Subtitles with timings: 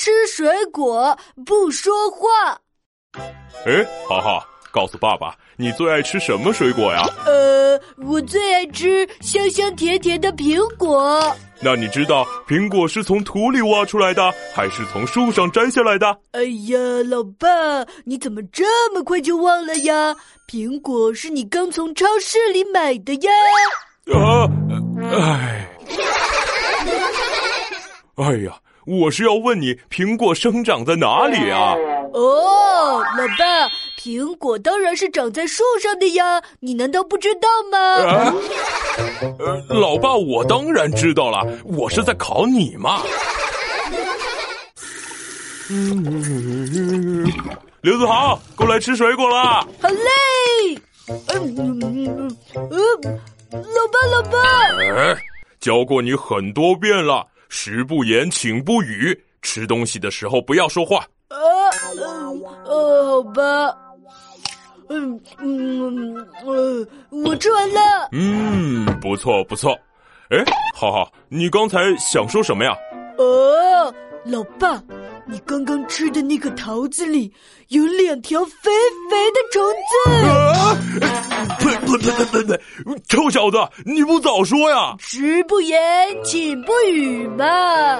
[0.00, 1.14] 吃水果，
[1.44, 2.58] 不说话。
[3.66, 4.42] 哎，哈哈，
[4.72, 7.04] 告诉爸爸，你最爱吃什么水果呀？
[7.26, 11.36] 呃，我最爱吃香香甜甜的苹果。
[11.60, 16.06] 那你知道苹果是从土里挖出来的，还是从树上摘下来的？
[16.32, 16.78] 哎呀，
[17.10, 17.46] 老爸，
[18.06, 20.16] 你怎么这么快就忘了呀？
[20.48, 23.30] 苹果是你刚从超市里买的呀。
[24.14, 24.48] 啊，
[25.12, 25.68] 哎，
[28.16, 31.74] 哎呀，我是要问你，苹果生长在哪里啊？
[32.12, 37.78] 哦，老爸，苹果当然是长在树上的呀，你难道不知道吗？
[37.78, 38.34] 啊，
[39.38, 43.02] 呃，老爸，我当然知道了，我是在考你嘛。
[47.82, 49.64] 刘子豪，过来吃水果啦！
[49.80, 50.80] 好嘞。
[51.06, 52.76] 嗯嗯嗯，
[53.52, 54.38] 老爸，老爸。
[54.96, 55.16] 哎，
[55.60, 61.04] 教过你很多遍了，食不言，寝不语，吃东西的时候不要说话。
[61.28, 61.36] 啊，
[62.64, 63.76] 呃，好吧，
[64.88, 68.08] 嗯嗯呃，我吃完了。
[68.12, 69.76] 嗯，不错不错。
[70.30, 70.38] 哎，
[70.74, 72.72] 浩浩，你刚才想说什么呀？
[73.18, 73.92] 哦，
[74.24, 74.80] 老爸，
[75.26, 77.32] 你刚刚吃的那个桃子里
[77.68, 78.70] 有两条肥
[79.10, 80.28] 肥的虫子。
[80.28, 80.79] 啊！
[81.98, 82.62] 呸呸呸呸呸呸！
[83.08, 84.94] 臭小子，你不早说呀！
[84.98, 85.78] 食不言，
[86.24, 87.98] 寝不语嘛。